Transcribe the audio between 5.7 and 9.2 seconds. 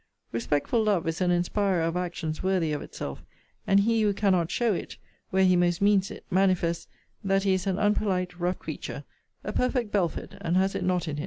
means it, manifests that he is an unpolite rough creature,